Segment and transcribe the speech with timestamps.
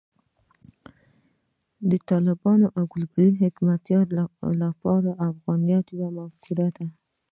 [1.89, 2.39] د طالب
[2.77, 3.33] او ګلبدین
[4.63, 6.85] لپاره افغانیت یوه مفکوره ده.